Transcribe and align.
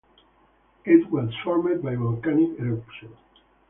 It 0.83 1.11
was 1.11 1.31
formed 1.43 1.83
by 1.83 1.93
volcanic 1.95 2.57
eruption. 2.59 3.15